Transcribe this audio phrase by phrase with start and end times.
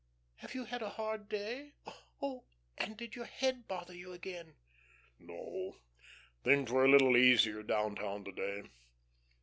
[0.37, 1.73] Have you had a hard day?
[2.23, 4.55] Oh, and did your head bother you again?"
[5.19, 5.77] "No,
[6.43, 8.63] things were a little easier down town to day.